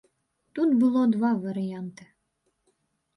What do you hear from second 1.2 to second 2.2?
варыянты.